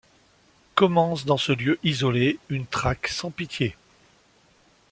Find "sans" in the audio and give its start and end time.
3.09-3.29